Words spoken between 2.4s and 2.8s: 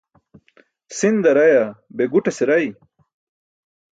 ray?